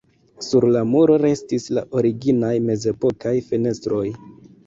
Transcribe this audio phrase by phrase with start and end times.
[0.43, 4.03] Sur la muro restis la originaj mezepokaj fenestroj.